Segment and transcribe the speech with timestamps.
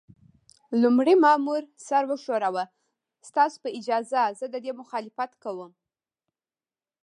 [0.81, 2.63] لومړي مامور سر وښوراوه:
[3.29, 5.71] ستاسو په اجازه، زه د دې مخالفت کوم.